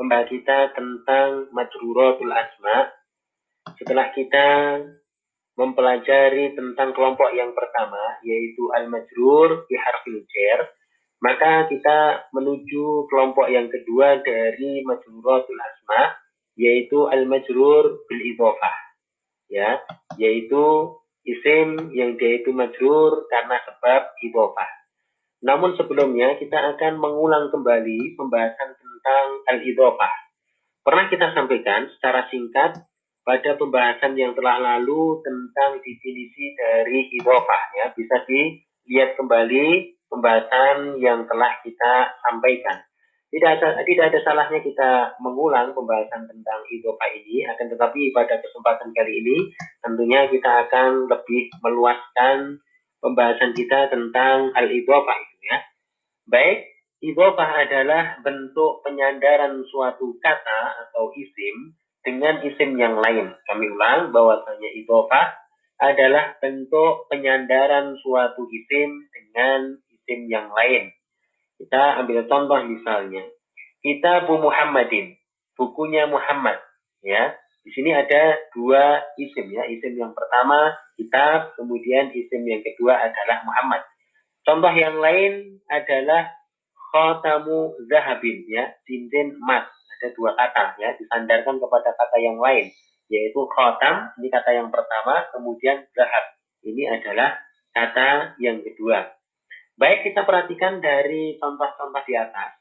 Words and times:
pembahasan 0.00 0.32
kita 0.32 0.72
tentang 0.72 1.52
majruratul 1.52 2.32
asma. 2.32 2.88
Setelah 3.76 4.08
kita 4.16 4.48
mempelajari 5.60 6.56
tentang 6.56 6.96
kelompok 6.96 7.36
yang 7.36 7.52
pertama, 7.52 8.16
yaitu 8.24 8.72
al-majrur 8.72 9.68
bi 9.68 9.76
harfil 9.76 10.24
jar, 10.24 10.72
maka 11.20 11.68
kita 11.68 12.32
menuju 12.32 13.12
kelompok 13.12 13.52
yang 13.52 13.68
kedua 13.68 14.24
dari 14.24 14.80
majruratul 14.88 15.60
asma, 15.60 16.16
yaitu 16.56 17.04
al-majrur 17.04 18.00
bil 18.08 18.22
idhofah. 18.24 18.76
Ya, 19.52 19.84
yaitu 20.16 20.96
isim 21.28 21.92
yang 21.92 22.16
dia 22.16 22.40
itu 22.40 22.56
majrur 22.56 23.28
karena 23.28 23.60
sebab 23.68 24.16
idhofah. 24.24 24.70
Namun 25.44 25.76
sebelumnya 25.76 26.40
kita 26.40 26.56
akan 26.76 26.96
mengulang 26.96 27.52
kembali 27.52 28.16
pembahasan 28.16 28.76
tentang 28.80 28.89
al-idhofah. 29.50 30.14
Pernah 30.80 31.06
kita 31.12 31.32
sampaikan 31.36 31.88
secara 31.96 32.26
singkat 32.32 32.80
pada 33.20 33.50
pembahasan 33.60 34.16
yang 34.16 34.32
telah 34.32 34.58
lalu 34.58 35.20
tentang 35.20 35.78
definisi 35.84 36.56
dari 36.56 37.12
idhofah 37.20 37.62
ya. 37.76 37.86
Bisa 37.92 38.24
dilihat 38.24 39.14
kembali 39.20 39.68
pembahasan 40.10 40.98
yang 40.98 41.28
telah 41.30 41.52
kita 41.62 41.92
sampaikan. 42.26 42.82
Tidak 43.30 43.46
ada, 43.46 43.78
tidak 43.86 44.10
ada 44.10 44.18
salahnya 44.26 44.58
kita 44.58 45.14
mengulang 45.22 45.70
pembahasan 45.70 46.26
tentang 46.26 46.66
idhofah 46.66 47.14
ini, 47.14 47.46
akan 47.46 47.70
tetapi 47.70 48.10
pada 48.10 48.42
kesempatan 48.42 48.90
kali 48.90 49.22
ini 49.22 49.54
tentunya 49.86 50.26
kita 50.26 50.66
akan 50.66 51.06
lebih 51.06 51.46
meluaskan 51.62 52.58
pembahasan 52.98 53.54
kita 53.54 53.86
tentang 53.86 54.50
al-idhofah 54.58 55.20
ya. 55.46 55.62
Baik, 56.26 56.58
idhofah 57.00 57.50
adalah 57.66 58.20
bentuk 58.20 58.84
penyandaran 58.84 59.64
suatu 59.68 60.16
kata 60.20 60.88
atau 60.88 61.12
isim 61.16 61.76
dengan 62.04 62.44
isim 62.44 62.76
yang 62.76 63.00
lain. 63.00 63.32
Kami 63.48 63.66
ulang 63.72 64.12
bahwasanya 64.12 64.68
idhofah 64.76 65.36
adalah 65.80 66.36
bentuk 66.40 67.08
penyandaran 67.08 67.96
suatu 68.04 68.44
isim 68.52 69.08
dengan 69.12 69.80
isim 69.88 70.28
yang 70.28 70.52
lain. 70.52 70.92
Kita 71.56 72.04
ambil 72.04 72.24
contoh 72.28 72.60
misalnya. 72.68 73.24
Kita 73.80 74.28
Bu 74.28 74.40
Muhammadin, 74.44 75.16
bukunya 75.56 76.04
Muhammad, 76.04 76.60
ya. 77.00 77.32
Di 77.60 77.72
sini 77.76 77.92
ada 77.92 78.40
dua 78.56 79.04
isim 79.20 79.52
ya. 79.52 79.68
Isim 79.68 79.96
yang 79.96 80.12
pertama 80.12 80.72
kitab, 80.96 81.56
kemudian 81.56 82.12
isim 82.12 82.44
yang 82.44 82.60
kedua 82.60 82.96
adalah 82.96 83.44
Muhammad. 83.44 83.84
Contoh 84.44 84.72
yang 84.72 85.00
lain 85.00 85.60
adalah 85.68 86.32
khotamu 86.90 87.78
zahabin 87.88 88.44
ya, 88.50 88.74
cincin 88.84 89.38
emas. 89.38 89.70
Ada 90.00 90.12
dua 90.16 90.34
kata 90.34 90.76
ya, 90.82 90.96
disandarkan 90.98 91.62
kepada 91.62 91.90
kata 91.94 92.16
yang 92.18 92.36
lain 92.42 92.70
yaitu 93.10 93.42
khotam, 93.50 94.14
ini 94.22 94.30
kata 94.30 94.54
yang 94.54 94.70
pertama, 94.70 95.26
kemudian 95.34 95.82
zahab. 95.98 96.24
Ini 96.62 96.94
adalah 96.94 97.42
kata 97.74 98.38
yang 98.38 98.62
kedua. 98.62 99.10
Baik 99.74 100.06
kita 100.06 100.22
perhatikan 100.22 100.78
dari 100.78 101.40
contoh-contoh 101.40 102.04
di 102.06 102.14
atas 102.14 102.60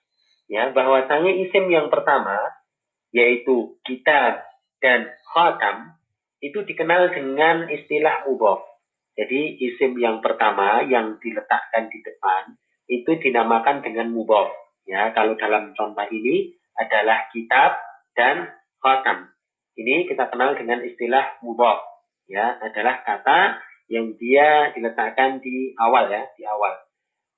ya 0.50 0.74
bahwasanya 0.74 1.36
isim 1.46 1.70
yang 1.70 1.92
pertama 1.94 2.40
yaitu 3.14 3.78
kitab 3.86 4.42
dan 4.82 5.12
khotam 5.30 6.00
itu 6.40 6.64
dikenal 6.64 7.12
dengan 7.12 7.68
istilah 7.68 8.26
mudhof. 8.26 8.64
Jadi 9.20 9.60
isim 9.60 10.00
yang 10.00 10.24
pertama 10.24 10.82
yang 10.88 11.20
diletakkan 11.20 11.92
di 11.92 12.00
depan 12.00 12.56
itu 12.90 13.12
dinamakan 13.22 13.86
dengan 13.86 14.10
mudhof. 14.10 14.50
Ya, 14.90 15.14
kalau 15.14 15.38
dalam 15.38 15.78
contoh 15.78 16.08
ini 16.10 16.58
adalah 16.74 17.30
kitab 17.30 17.78
dan 18.18 18.50
khatam. 18.82 19.30
Ini 19.78 20.10
kita 20.10 20.28
kenal 20.34 20.58
dengan 20.58 20.82
istilah 20.82 21.38
mudhof. 21.46 21.86
Ya, 22.26 22.58
adalah 22.58 23.06
kata 23.06 23.62
yang 23.90 24.18
dia 24.18 24.74
diletakkan 24.74 25.42
di 25.42 25.78
awal 25.78 26.10
ya, 26.10 26.26
di 26.34 26.44
awal. 26.50 26.74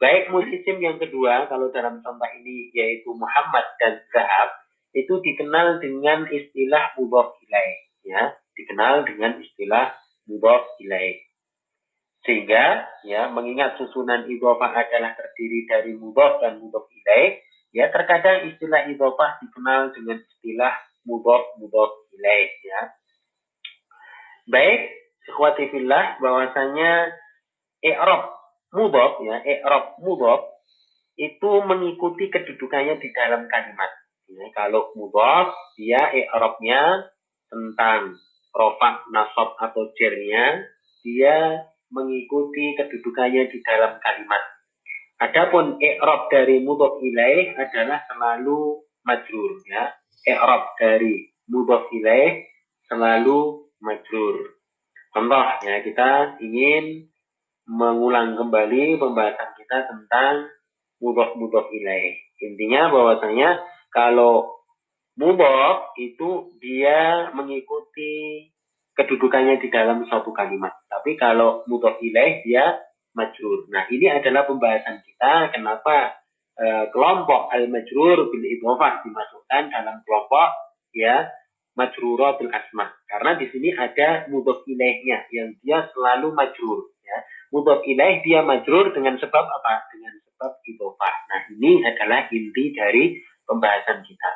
Baik 0.02 0.34
musisim 0.34 0.82
yang 0.82 0.98
kedua, 0.98 1.46
kalau 1.46 1.70
dalam 1.70 2.02
contoh 2.02 2.30
ini 2.42 2.74
yaitu 2.74 3.12
Muhammad 3.14 3.64
dan 3.78 4.02
Zahab, 4.10 4.50
itu 4.92 5.20
dikenal 5.24 5.80
dengan 5.80 6.26
istilah 6.32 6.96
mudhof 6.98 7.36
ilaih. 7.48 7.78
Ya, 8.08 8.34
dikenal 8.56 9.06
dengan 9.06 9.40
istilah 9.44 9.96
mudhof 10.26 10.64
ilaih. 10.82 11.20
Sehingga 12.22 12.86
ya 13.02 13.34
mengingat 13.34 13.82
susunan 13.82 14.30
idhofah 14.30 14.70
adalah 14.78 15.18
terdiri 15.18 15.66
dari 15.66 15.92
mudhof 15.98 16.38
dan 16.38 16.62
mudhof 16.62 16.86
ilaih, 16.94 17.42
ya 17.74 17.90
terkadang 17.90 18.46
istilah 18.54 18.86
idhofah 18.94 19.42
dikenal 19.42 19.90
dengan 19.98 20.22
istilah 20.22 20.74
mudhof 21.10 21.58
mudhof 21.58 22.06
ilaih 22.14 22.50
ya. 22.62 22.82
Baik, 24.46 24.82
ikhwati 25.34 25.66
bahwasanya 26.22 27.10
i'rab 27.82 28.38
mudhof 28.70 29.14
ya, 29.26 29.42
i'rab 29.42 29.98
mudhof 30.06 30.46
itu 31.18 31.52
mengikuti 31.66 32.30
kedudukannya 32.30 33.02
di 33.02 33.10
dalam 33.18 33.50
kalimat. 33.50 33.92
Ya, 34.30 34.46
kalau 34.54 34.94
mudhof 34.94 35.58
dia 35.74 36.06
i'rabnya 36.14 37.10
tentang 37.50 38.22
rofa, 38.54 39.10
nasab 39.10 39.58
atau 39.58 39.90
jernya 39.98 40.70
dia 41.02 41.66
mengikuti 41.92 42.74
kedudukannya 42.80 43.52
di 43.52 43.60
dalam 43.64 44.00
kalimat. 44.00 44.42
Adapun 45.22 45.78
i'rab 45.78 46.34
dari 46.34 46.66
mudhof 46.66 46.98
ilaih 46.98 47.54
adalah 47.54 48.02
selalu 48.10 48.82
majrur 49.06 49.62
ya. 49.70 49.94
I'rab 50.26 50.74
dari 50.82 51.30
mudhof 51.46 51.92
ilaih 51.94 52.42
selalu 52.90 53.70
majrur. 53.84 54.58
Contoh 55.14 55.46
ya 55.62 55.84
kita 55.86 56.42
ingin 56.42 57.12
mengulang 57.70 58.34
kembali 58.40 58.98
pembahasan 58.98 59.52
kita 59.60 59.78
tentang 59.92 60.50
mudhof 60.98 61.38
mudhof 61.38 61.70
ilaih. 61.70 62.18
Intinya 62.42 62.90
bahwasanya 62.90 63.62
kalau 63.94 64.66
mudhof 65.20 65.94
itu 66.02 66.56
dia 66.58 67.30
mengikuti 67.38 68.50
kedudukannya 68.96 69.62
di 69.64 69.72
dalam 69.72 70.04
suatu 70.08 70.36
kalimat. 70.36 70.76
Tapi 70.92 71.16
kalau 71.16 71.64
mudhof 71.68 72.00
ilaih 72.04 72.44
dia 72.44 72.80
majrur. 73.16 73.68
Nah, 73.72 73.88
ini 73.92 74.08
adalah 74.08 74.48
pembahasan 74.48 75.04
kita 75.04 75.52
kenapa 75.52 76.16
e, 76.56 76.92
kelompok 76.92 77.52
al-majrur 77.52 78.32
bil 78.32 78.46
idhofah 78.46 79.04
dimasukkan 79.04 79.64
dalam 79.72 80.04
kelompok 80.04 80.50
ya 80.96 81.28
majruratul 81.76 82.52
asma. 82.52 82.92
Karena 83.08 83.40
di 83.40 83.48
sini 83.52 83.72
ada 83.76 84.28
mudhof 84.28 84.64
ilaihnya 84.68 85.28
yang 85.32 85.56
dia 85.64 85.88
selalu 85.96 86.36
majrur 86.36 86.92
ya. 87.04 87.18
Mudhof 87.52 87.84
ilaih 87.84 88.24
dia 88.24 88.44
majrur 88.44 88.96
dengan 88.96 89.20
sebab 89.20 89.46
apa? 89.48 89.88
Dengan 89.92 90.14
sebab 90.32 90.52
idhofah. 90.68 91.16
Nah, 91.32 91.42
ini 91.52 91.84
adalah 91.84 92.28
inti 92.32 92.66
dari 92.76 93.04
pembahasan 93.48 94.04
kita. 94.08 94.32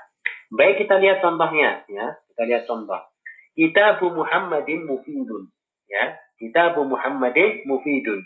Baik 0.51 0.83
kita 0.83 0.99
lihat 0.99 1.23
contohnya 1.23 1.83
ya. 1.87 2.16
Kita 2.31 2.43
lihat 2.47 2.63
contoh. 2.67 3.14
Kitabu 3.55 4.11
Muhammadin 4.11 4.83
mufidun. 4.83 5.49
Ya, 5.88 6.19
Kitabu 6.35 6.83
Muhammadin 6.83 7.63
mufidun. 7.63 8.21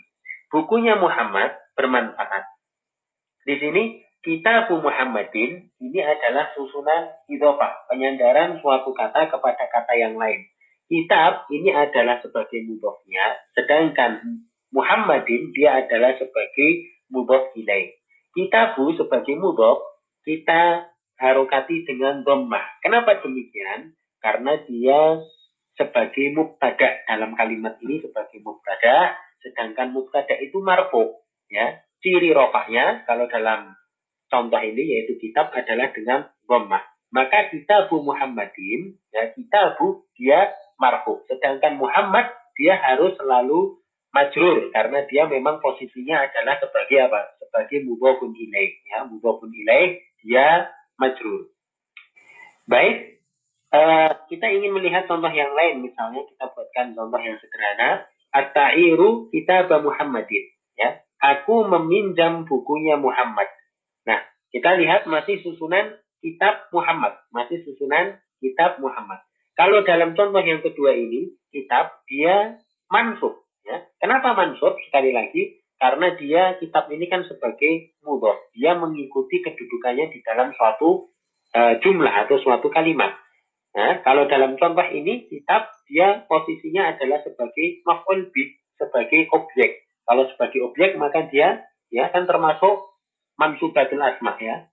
Bukunya 0.50 0.98
Muhammad 0.98 1.54
bermanfaat. 1.78 2.44
Di 3.46 3.54
sini 3.62 4.02
Kitabu 4.20 4.84
Muhammadin 4.84 5.72
ini 5.80 6.00
adalah 6.04 6.52
susunan 6.52 7.08
idhofah, 7.30 7.88
penyandaran 7.88 8.60
suatu 8.60 8.92
kata 8.92 9.32
kepada 9.32 9.64
kata 9.70 9.94
yang 9.96 10.18
lain. 10.18 10.44
Kitab 10.90 11.46
ini 11.54 11.70
adalah 11.70 12.18
sebagai 12.18 12.66
mudhofnya, 12.66 13.38
sedangkan 13.54 14.42
Muhammadin 14.74 15.54
dia 15.54 15.86
adalah 15.86 16.18
sebagai 16.18 16.70
mudhof 17.08 17.54
ilaih. 17.54 17.94
Kitabu 18.34 18.92
sebagai 18.98 19.38
mudhof 19.38 19.82
kita 20.26 20.90
harokati 21.16 21.86
dengan 21.86 22.26
dhammah. 22.26 22.82
Kenapa 22.82 23.22
demikian? 23.22 23.94
Karena 24.20 24.60
dia 24.68 25.24
sebagai 25.80 26.36
mubtada 26.36 27.00
dalam 27.08 27.32
kalimat 27.32 27.80
ini 27.80 28.04
sebagai 28.04 28.44
mubtada 28.44 29.16
sedangkan 29.40 29.96
mubtada 29.96 30.36
itu 30.38 30.60
marfu 30.60 31.16
ya. 31.48 31.80
Ciri 32.00 32.32
rofahnya 32.32 33.04
kalau 33.04 33.28
dalam 33.28 33.76
contoh 34.32 34.60
ini 34.60 34.88
yaitu 34.88 35.20
kitab 35.20 35.52
adalah 35.52 35.92
dengan 35.92 36.32
dhammah. 36.48 36.80
Maka 37.12 37.52
kitabu 37.52 38.00
Muhammadin 38.00 38.96
ya 39.12 39.32
kitabu 39.36 40.08
dia 40.16 40.48
marfu. 40.80 41.20
Sedangkan 41.28 41.76
Muhammad 41.76 42.32
dia 42.56 42.76
harus 42.80 43.16
selalu 43.20 43.80
majrur 44.16 44.72
karena 44.72 45.04
dia 45.08 45.28
memang 45.28 45.60
posisinya 45.60 46.24
adalah 46.24 46.56
sebagai 46.56 47.08
apa? 47.08 47.20
Sebagai 47.44 47.84
mudhofun 47.84 48.32
ilaih 48.32 48.72
ya. 48.88 49.04
Mudhofun 49.04 49.52
ilaih 49.52 50.00
dia 50.24 50.72
majrur. 50.96 51.52
Baik 52.64 53.19
Uh, 53.70 54.10
kita 54.26 54.50
ingin 54.50 54.74
melihat 54.74 55.06
contoh 55.06 55.30
yang 55.30 55.54
lain, 55.54 55.86
misalnya 55.86 56.26
kita 56.26 56.50
buatkan 56.50 56.94
contoh 56.98 57.20
yang 57.22 57.38
sederhana. 57.38 58.06
At-ta'iru 58.30 59.30
kitab 59.34 59.70
Muhammadin. 59.82 60.44
Ya, 60.78 61.02
aku 61.18 61.66
meminjam 61.66 62.46
bukunya 62.46 62.94
Muhammad. 62.94 63.46
Nah, 64.06 64.22
kita 64.54 64.78
lihat 64.78 65.06
masih 65.10 65.42
susunan 65.42 65.98
kitab 66.22 66.70
Muhammad, 66.70 67.18
masih 67.34 67.62
susunan 67.66 68.18
kitab 68.38 68.78
Muhammad. 68.78 69.18
Kalau 69.58 69.84
dalam 69.84 70.16
contoh 70.16 70.40
yang 70.40 70.62
kedua 70.64 70.96
ini, 70.96 71.36
kitab 71.52 72.00
dia 72.08 72.56
mansub. 72.88 73.44
Ya. 73.66 73.84
Kenapa 74.00 74.32
mansub? 74.32 74.78
Sekali 74.88 75.12
lagi, 75.12 75.60
karena 75.76 76.16
dia 76.16 76.42
kitab 76.56 76.88
ini 76.88 77.04
kan 77.12 77.28
sebagai 77.28 77.92
mudhof. 78.00 78.40
Dia 78.56 78.72
mengikuti 78.78 79.44
kedudukannya 79.44 80.08
di 80.16 80.24
dalam 80.24 80.56
suatu 80.56 81.12
uh, 81.52 81.74
jumlah 81.84 82.24
atau 82.24 82.40
suatu 82.40 82.72
kalimat. 82.72 83.19
Nah, 83.70 84.02
kalau 84.02 84.26
dalam 84.26 84.58
contoh 84.58 84.86
ini, 84.90 85.30
kitab 85.30 85.70
dia 85.86 86.26
posisinya 86.26 86.94
adalah 86.94 87.22
sebagai 87.22 87.86
maf'ul 87.86 88.30
bih, 88.34 88.58
sebagai 88.74 89.30
objek. 89.30 89.86
Kalau 90.02 90.26
sebagai 90.34 90.66
objek, 90.66 90.98
maka 90.98 91.30
dia 91.30 91.62
ya 91.90 92.10
kan 92.10 92.26
termasuk 92.26 92.90
mansubatul 93.38 94.02
asma 94.02 94.34
ya. 94.42 94.66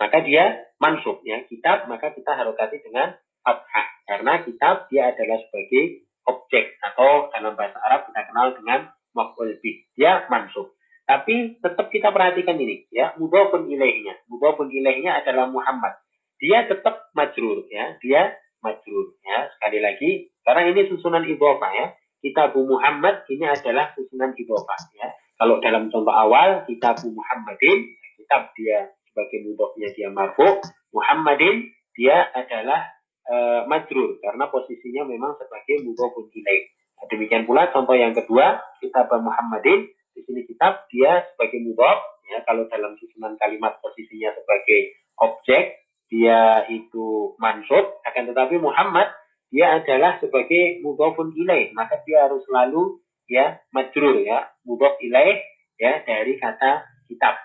Maka 0.00 0.24
dia 0.24 0.64
mansub 0.80 1.20
ya. 1.26 1.44
Kitab 1.44 1.90
maka 1.90 2.14
kita 2.14 2.32
harokati 2.32 2.80
dengan 2.80 3.18
fathah 3.42 3.88
karena 4.08 4.32
kitab 4.46 4.86
dia 4.88 5.12
adalah 5.12 5.42
sebagai 5.44 6.08
objek 6.24 6.76
atau 6.80 7.28
dalam 7.34 7.52
bahasa 7.56 7.76
Arab 7.84 8.08
kita 8.08 8.20
kenal 8.32 8.48
dengan 8.56 8.80
maf'ul 9.12 9.60
bih. 9.60 9.84
Dia 9.92 10.24
mansub. 10.32 10.72
Tapi 11.08 11.56
tetap 11.64 11.88
kita 11.88 12.12
perhatikan 12.12 12.60
ini 12.60 12.84
ya, 12.92 13.16
mudhafun 13.16 13.64
ilaihnya. 13.64 14.28
Mudhafun 14.28 14.68
ilaihnya 14.68 15.24
adalah 15.24 15.48
Muhammad. 15.48 15.96
Dia 16.38 16.66
tetap 16.70 17.10
majrur 17.14 17.66
ya, 17.70 17.98
dia 18.02 18.34
majrur 18.62 19.14
ya. 19.22 19.50
Sekali 19.58 19.78
lagi, 19.82 20.10
karena 20.46 20.70
ini 20.70 20.90
susunan 20.90 21.26
idhofah 21.26 21.72
ya. 21.74 21.86
Kitabu 22.18 22.66
Muhammad 22.66 23.22
ini 23.30 23.46
adalah 23.46 23.94
susunan 23.94 24.34
idhofah 24.34 24.80
ya. 24.98 25.14
Kalau 25.38 25.62
dalam 25.62 25.86
contoh 25.86 26.10
awal 26.10 26.66
kitabu 26.66 27.14
Muhammadin, 27.14 27.94
kitab 28.18 28.50
dia 28.58 28.90
sebagai 29.06 29.46
mudhafnya 29.46 29.88
dia 29.94 30.08
marfu, 30.10 30.58
Muhammadin 30.90 31.70
dia 31.94 32.26
adalah 32.34 32.90
uh, 33.30 33.62
majrur 33.70 34.18
karena 34.18 34.50
posisinya 34.50 35.06
memang 35.06 35.38
sebagai 35.38 35.86
mudhafun 35.86 36.26
ilaih. 36.34 36.62
Nah, 36.98 37.06
demikian 37.06 37.46
pula 37.46 37.70
contoh 37.70 37.94
yang 37.94 38.18
kedua, 38.18 38.58
kitab 38.82 39.06
Muhammadin 39.14 39.86
di 40.18 40.20
sini 40.26 40.42
kitab 40.42 40.90
dia 40.90 41.22
sebagai 41.34 41.62
mudhaf 41.62 41.98
ya 42.26 42.42
kalau 42.42 42.66
dalam 42.66 42.98
susunan 42.98 43.38
kalimat 43.38 43.78
posisinya 43.78 44.34
sebagai 44.34 44.98
objek 45.22 45.86
dia 46.08 46.64
itu 46.72 47.36
mansub 47.36 48.00
akan 48.04 48.24
tetapi 48.32 48.56
Muhammad 48.60 49.12
dia 49.48 49.80
adalah 49.80 50.20
sebagai 50.20 50.80
mudhafun 50.84 51.32
ilaih 51.36 51.72
maka 51.72 52.00
dia 52.04 52.28
harus 52.28 52.44
selalu 52.48 53.00
ya 53.28 53.60
majrur 53.72 54.24
ya 54.24 54.48
mudhaf 54.64 54.96
ilaih 55.04 55.40
ya 55.78 56.02
dari 56.02 56.36
kata 56.36 56.84
kitab. 57.06 57.38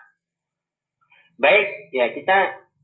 Baik, 1.37 1.93
ya 1.93 2.09
kita 2.11 2.37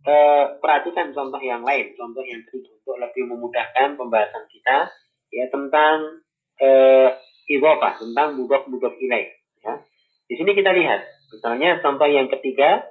eh, 0.05 0.45
perhatikan 0.61 1.11
contoh 1.11 1.41
yang 1.41 1.65
lain, 1.65 1.93
contoh 1.97 2.23
yang 2.23 2.45
ketiga 2.47 2.71
untuk 2.81 2.97
lebih 3.01 3.23
memudahkan 3.29 3.97
pembahasan 3.97 4.45
kita 4.49 4.77
ya 5.33 5.45
tentang 5.49 6.23
eh, 6.61 7.09
idhofah, 7.49 7.97
tentang 7.97 8.37
mudhof-mudhof 8.37 8.95
ilaih. 9.01 9.29
Ya. 9.65 9.73
Di 10.29 10.37
sini 10.37 10.53
kita 10.53 10.69
lihat, 10.73 11.01
misalnya 11.33 11.81
contoh 11.81 12.05
yang 12.05 12.29
ketiga, 12.29 12.85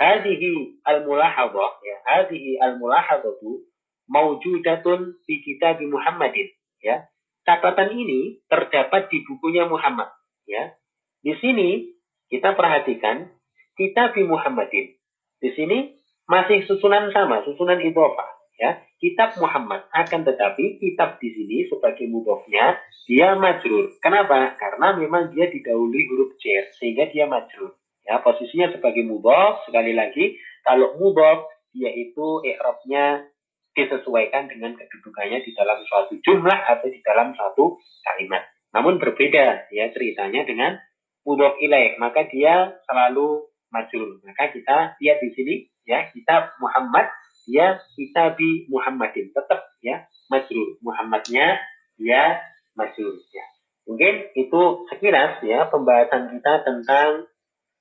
hadhihi 0.00 0.80
al-mulahadhah, 0.84 1.72
ya, 1.82 1.96
hadhihi 2.06 2.58
al-mulahadhatu 2.60 3.64
maujudatun 4.10 5.18
fi 5.24 5.34
kitab 5.42 5.80
Muhammadin, 5.82 6.48
ya. 6.82 7.08
Catatan 7.44 7.92
ini 7.92 8.40
terdapat 8.48 9.12
di 9.12 9.20
bukunya 9.28 9.68
Muhammad, 9.68 10.08
ya. 10.48 10.72
Di 11.20 11.36
sini 11.40 11.92
kita 12.28 12.56
perhatikan 12.56 13.32
kitab 13.76 14.16
Muhammadin. 14.16 14.96
Di 15.40 15.50
sini 15.52 15.92
masih 16.24 16.64
susunan 16.64 17.12
sama, 17.12 17.44
susunan 17.44 17.80
idhofah. 17.84 18.32
Ya, 18.54 18.86
kitab 19.02 19.34
Muhammad 19.42 19.82
akan 19.90 20.22
tetapi 20.22 20.78
kitab 20.78 21.18
di 21.18 21.26
sini 21.34 21.66
sebagai 21.66 22.06
mudhofnya 22.06 22.78
dia 23.02 23.34
majrur. 23.34 23.98
Kenapa? 23.98 24.54
Karena 24.54 24.94
memang 24.94 25.34
dia 25.34 25.50
didahului 25.50 26.02
huruf 26.06 26.38
cer 26.38 26.70
sehingga 26.78 27.10
dia 27.10 27.26
majrur. 27.26 27.74
Ya, 28.04 28.20
posisinya 28.20 28.68
sebagai 28.76 29.04
mudhof 29.04 29.64
sekali 29.64 29.96
lagi 29.96 30.36
kalau 30.64 30.96
mudhof 31.00 31.48
dia 31.72 31.90
itu 31.90 32.44
i'rabnya 32.44 33.26
disesuaikan 33.74 34.46
dengan 34.46 34.78
kedudukannya 34.78 35.42
di 35.42 35.50
dalam 35.56 35.82
suatu 35.88 36.14
jumlah 36.22 36.58
atau 36.68 36.86
di 36.86 37.00
dalam 37.02 37.34
suatu 37.34 37.80
kalimat. 38.06 38.44
Namun 38.70 39.02
berbeda 39.02 39.72
ya 39.72 39.84
ceritanya 39.90 40.46
dengan 40.46 40.78
mudhof 41.26 41.58
ilaih, 41.58 41.98
maka 41.98 42.28
dia 42.30 42.76
selalu 42.86 43.50
majrur. 43.72 44.22
Maka 44.22 44.54
kita 44.54 44.94
lihat 45.02 45.18
di 45.18 45.30
sini 45.34 45.54
ya 45.88 46.08
kitab 46.12 46.54
Muhammad 46.60 47.08
ya 47.44 47.80
kitabi 47.96 48.68
Muhammadin 48.72 49.32
tetap 49.32 49.68
ya 49.84 50.08
majrur 50.32 50.80
Muhammadnya 50.80 51.60
ya 52.00 52.40
majrur 52.72 53.20
ya 53.30 53.44
mungkin 53.84 54.32
itu 54.32 54.62
sekilas 54.88 55.44
ya 55.44 55.68
pembahasan 55.68 56.32
kita 56.32 56.64
tentang 56.64 57.28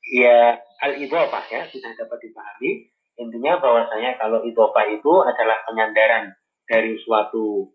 ya 0.08 0.60
al 0.84 0.94
idhofah 1.00 1.46
ya 1.48 1.68
sudah 1.72 1.92
dapat 1.96 2.20
dipahami. 2.24 2.92
Intinya 3.14 3.62
bahwasanya 3.62 4.18
kalau 4.18 4.42
idhofah 4.44 4.90
itu 4.90 5.14
adalah 5.22 5.62
penyandaran 5.70 6.34
dari 6.66 6.98
suatu 7.04 7.70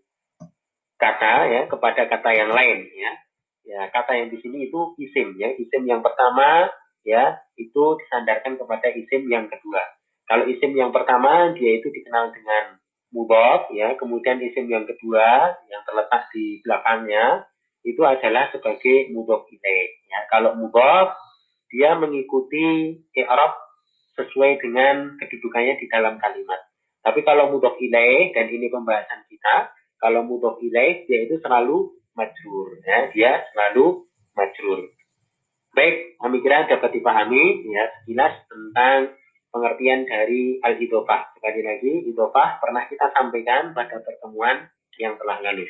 kata 0.99 1.35
ya 1.47 1.63
kepada 1.71 2.11
kata 2.11 2.31
yang 2.35 2.51
lain 2.51 2.89
ya. 2.93 3.13
Ya 3.69 3.81
kata 3.93 4.17
yang 4.17 4.29
di 4.33 4.41
sini 4.43 4.69
itu 4.69 4.97
isim 4.99 5.37
ya. 5.39 5.55
Isim 5.55 5.87
yang 5.87 6.03
pertama 6.03 6.69
ya 7.07 7.39
itu 7.55 7.97
disandarkan 8.03 8.59
kepada 8.59 8.89
isim 8.93 9.31
yang 9.31 9.47
kedua. 9.47 9.81
Kalau 10.29 10.45
isim 10.45 10.77
yang 10.77 10.93
pertama 10.93 11.57
dia 11.57 11.81
itu 11.81 11.89
dikenal 11.89 12.35
dengan 12.37 12.77
mudhof 13.09 13.73
ya, 13.73 13.97
kemudian 13.97 14.37
isim 14.45 14.69
yang 14.69 14.85
kedua 14.85 15.57
yang 15.73 15.81
terletak 15.89 16.29
di 16.37 16.61
belakangnya 16.61 17.49
itu 17.87 18.05
adalah 18.05 18.53
sebagai 18.53 19.09
mudhof 19.15 19.49
ilaih 19.49 19.89
ya. 20.13 20.21
Kalau 20.29 20.53
mudhof 20.61 21.17
dia 21.69 21.97
mengikuti 21.97 22.97
i'rab 23.17 23.53
sesuai 24.19 24.59
dengan 24.59 25.15
kedudukannya 25.21 25.79
di 25.79 25.87
dalam 25.93 26.19
kalimat. 26.19 26.59
Tapi 27.07 27.23
kalau 27.23 27.55
mudhof 27.55 27.79
ilaih 27.79 28.35
dan 28.35 28.51
ini 28.51 28.67
pembahasan 28.69 29.25
kita, 29.31 29.71
kalau 30.03 30.27
mudhof 30.27 30.59
ilaih 30.59 31.07
dia 31.07 31.25
itu 31.25 31.39
selalu 31.41 31.95
majrur 32.19 32.83
ya, 32.83 32.99
dia 33.15 33.31
selalu 33.55 34.05
majrur. 34.35 34.91
Baik, 35.77 36.19
kami 36.19 36.43
kira 36.43 36.67
dapat 36.67 36.91
dipahami 36.91 37.63
ya 37.71 37.87
sekilas 38.03 38.35
tentang 38.51 39.15
pengertian 39.55 40.05
dari 40.11 40.59
al-idofah. 40.59 41.31
Sekali 41.39 41.61
lagi, 41.63 41.93
idofah 42.11 42.59
pernah 42.59 42.83
kita 42.91 43.15
sampaikan 43.15 43.71
pada 43.73 44.03
pertemuan 44.03 44.67
yang 44.99 45.15
telah 45.23 45.39
lalu. 45.39 45.65